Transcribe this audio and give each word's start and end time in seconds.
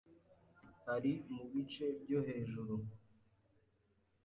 Ari 0.93 1.11
mubice 1.33 1.85
byo 2.01 2.19
hejuru. 2.27 2.75